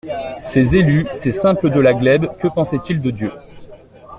Ces 0.49 0.75
élus, 0.75 1.05
ces 1.13 1.31
simples 1.31 1.69
de 1.69 1.79
la 1.79 1.93
glèbe 1.93 2.35
que 2.39 2.47
pensaient-ils 2.47 3.03
de 3.03 3.11
Dieu? 3.11 3.31